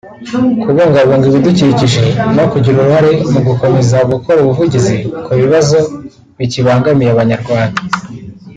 [0.63, 2.03] kubungabunga ibidukikije
[2.37, 5.77] no kugira uruhare mu gukomeza gukora ubuvugizi ku bibazo
[6.37, 7.79] bikibangamiye Abanyarwanda